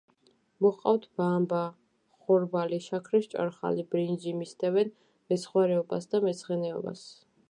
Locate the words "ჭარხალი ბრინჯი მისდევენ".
3.35-4.91